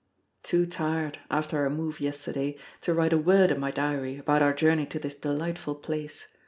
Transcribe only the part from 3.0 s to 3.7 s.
a word in my